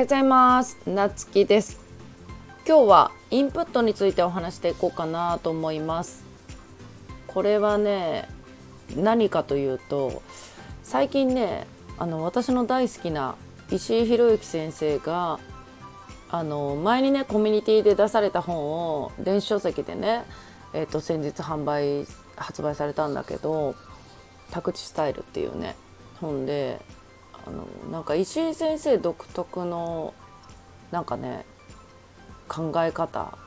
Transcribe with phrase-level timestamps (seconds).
[0.00, 0.78] はようございます。
[0.86, 1.78] なつきです。
[2.66, 6.24] 今日はインプットについてお話していこうかなと思います。
[7.26, 8.26] これはね
[8.96, 10.22] 何かというと
[10.82, 11.66] 最近ね
[11.98, 13.34] あの私の大好きな
[13.70, 15.38] 石井宏之先生が
[16.30, 20.24] あの前にねコミュニティで出された本を電子書籍でね、
[20.72, 23.74] えーと、先日販売発売されたんだけど
[24.50, 25.76] 「宅地スタイル」っていうね
[26.22, 26.80] 本で
[27.46, 30.14] あのなんか石井先生独特の
[30.90, 31.44] なんかね
[32.48, 33.38] 考え方、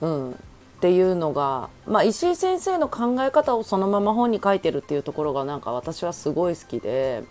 [0.00, 0.34] うん、っ
[0.80, 7.24] ていうのが、まあ、石井先生の考え方をそのまま本に書いてるっていうところがなんか私はすごい好きで。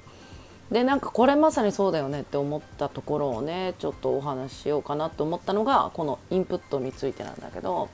[0.72, 7.90] でなんかこれまさにそうだよねって思ったところをねちょっとお話ししようかなと思ったのがこのインプットについてなんだけど。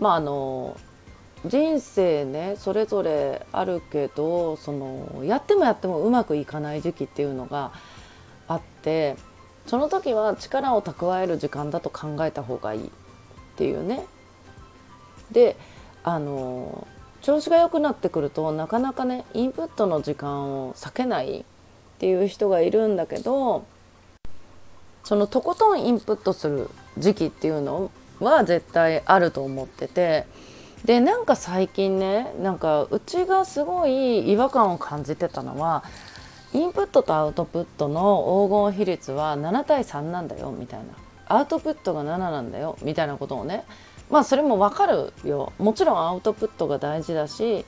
[0.00, 0.76] まああの
[1.48, 7.72] 人生ねそれぞれあるけどそのやってもやってもうまくいかない時期っていうのが
[8.46, 9.16] あって
[9.66, 12.90] その時は力を蓄える時間だと考えた方がいいっ
[13.56, 14.06] ていうね。
[15.30, 15.56] で
[16.04, 16.86] あの
[17.20, 21.44] 調子が良くなってくるとなかなかねインプットの時間を避けないっ
[21.98, 23.66] ていう人がいるんだけど
[25.04, 30.26] そのとことんインプットする時期っていうのは絶対あると思ってて。
[30.84, 35.84] でなんか最近ねなんかうちがすごい違和感を感じてたのは
[36.52, 40.86] インプットとアウトプットの黄金比率は7対3なんだよみたいな。
[41.30, 43.64] アウトプットが7なんだよみたいなことをね。
[44.08, 45.52] まあそれもわかるよ。
[45.58, 47.66] もちろんアウトプットが大事だし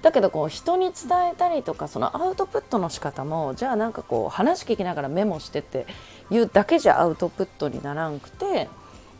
[0.00, 5.86] だけどこう人に伝えたりとかそのアウトプットの仕方もじゃあなんかこう話聞きながらメモしてって
[6.30, 8.68] いうだけじゃアウトプットにならんくて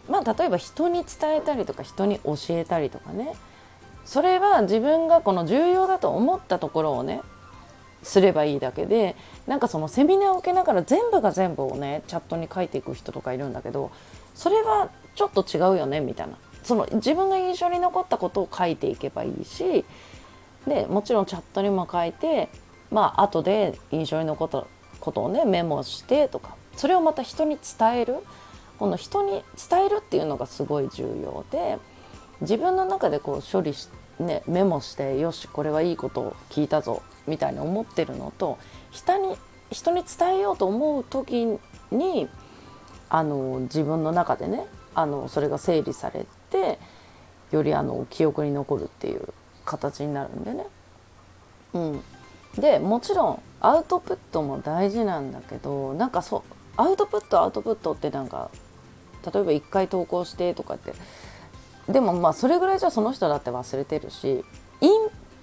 [0.09, 3.35] まあ例えば人に伝えたりとか人に教えたりとかね。
[4.05, 7.23] それは自分がこの重要だと思ったところをね
[8.03, 9.17] すればいいだけで
[9.47, 13.91] なんかそのセミナーを受けながら全部が全部をねチャットに書いていく人とかいるんだけど
[14.35, 16.37] それはちょっと違うよねみたいな。
[16.63, 19.85] その自分が印象に残ったことを書いていけばいいし
[20.67, 22.49] でもちろんチャットにも書いて
[22.91, 24.67] まあ後で印象に残った
[25.01, 28.17] ことをねメモしてとかそれをまた人に伝える。
[28.85, 31.79] この人に伝えるっていうのがすごい重要で
[32.43, 38.59] 自分の中でこう処理し、ね、メモしてよしこれはいいことを聞いたぞみたいに思ってるのと
[38.91, 39.37] 人に
[39.71, 41.47] 人に伝えようと思う時
[41.91, 42.29] に
[43.09, 46.79] あの自分の中でねあのそれが整理されて
[47.53, 49.33] よりあの記憶に残るっていう
[49.65, 50.67] 形になるんでね。
[51.73, 52.03] うん、
[52.59, 58.51] でもちろんアウトプットも大事なんだけどなんかそうアウトプットアウトプットってなんか
[59.25, 60.93] 例えば1回投稿してとかって。
[61.89, 64.45] でもまあそれぐらいじゃその人だって忘れてるし
[64.81, 64.89] イ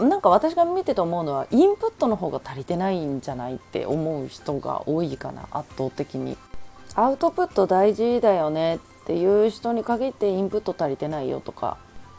[0.04, 6.38] ンなんか私が見てて思うのはインプットの方が足りてないんじゃないって思う人が多いかな圧倒的に。
[6.96, 11.78] アウトプット大事だよねっていう人に限ってインプット足りてないよとか。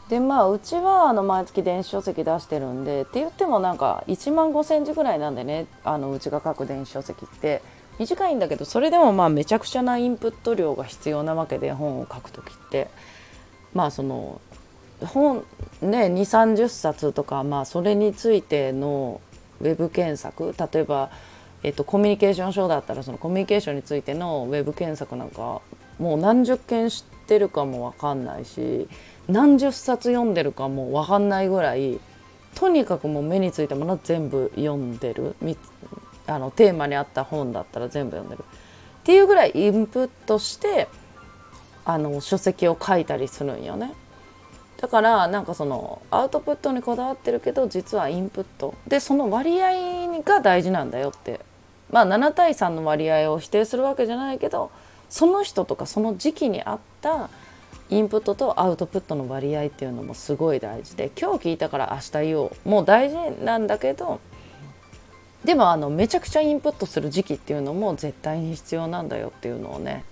[0.09, 7.61] でまあうちはあの毎月電子書籍出してるんでって言ってもなんか1万5千字ぐらいなんでねあのうちが書く電子書籍って。
[7.99, 12.87] 短いんだけどそれでもまあめちゃくちゃなインプット量が必要なわけで本を書く時って。
[13.73, 14.39] まあその
[15.01, 15.43] 本
[15.81, 19.19] ね2 3 0冊とかまあそれについての
[19.59, 20.53] ウェブ検索。
[20.57, 21.09] 例えば、
[21.63, 25.61] えっと、コミュニケーション書だったらそのコミュニケーションについてのウェブ検索なんか
[25.99, 28.87] もう何十件知ってるかも分かんないし
[29.27, 31.99] 何十冊読んでるかも分かんないぐらい
[32.55, 35.35] とにかくもう目についたものは全部読んでる。
[36.27, 38.43] あのテーマに合った本だったら全部読んでる。
[38.43, 40.87] っていうぐらいインプットして
[41.85, 43.93] あの書籍を書いたりするんよね。
[44.77, 48.73] だからなんかそのアウトプットにこだわってるけど実はインプット。
[48.87, 51.39] でその割合が大事なんだよって。
[51.91, 54.71] まあ7対3の割合を否定するわけじゃないけど
[55.09, 57.29] その人とかその時期に合った
[57.91, 62.69] インプットとアウトプットの割合っていうのもすごい大事で今日聞いたから明日言おう。
[62.69, 64.19] もう大事なんだけど
[65.43, 70.05] でもあのめちゃくちゃインプットする時期っていうのも絶対に必要なんだよっていうのをね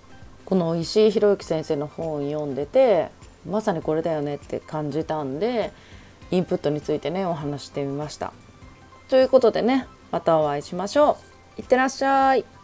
[0.44, 3.08] この石井宏之先生の本を読んでて
[3.48, 5.72] まさにこれだよねって感じたんで
[6.30, 8.32] インプットについてねお話してみました。
[9.08, 11.16] ということでねまたお会いしましょ
[11.58, 11.60] う。
[11.60, 12.61] いってらっしゃい。